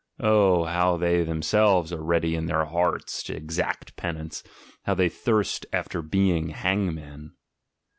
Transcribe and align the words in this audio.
Oh, 0.19 0.63
how 0.63 0.97
they 0.97 1.21
themselves 1.23 1.93
are 1.93 2.01
ready 2.01 2.33
in 2.33 2.47
their 2.47 2.65
hearts 2.65 3.21
to 3.25 3.35
exact 3.35 3.95
penance, 3.97 4.43
how 4.85 4.95
they 4.95 5.09
thirst 5.09 5.67
after 5.71 6.01
being 6.01 6.49
hangmen! 6.49 7.33